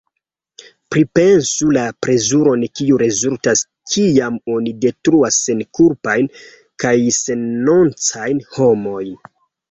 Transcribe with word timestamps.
Pripensu 0.93 1.65
la 1.75 1.81
plezuron 2.05 2.63
kiu 2.79 2.95
rezultas 3.01 3.61
kiam 3.91 4.39
oni 4.53 4.73
detruas 4.85 5.37
senkulpajn 5.49 6.31
kaj 6.85 6.95
sennocajn 7.19 8.41
homojn. 8.57 9.13